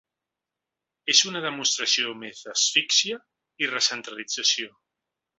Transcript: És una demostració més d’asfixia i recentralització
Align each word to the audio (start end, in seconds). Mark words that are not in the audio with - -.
És 1.13 1.19
una 1.31 1.41
demostració 1.43 2.15
més 2.21 2.41
d’asfixia 2.47 3.19
i 3.65 3.69
recentralització 3.75 4.71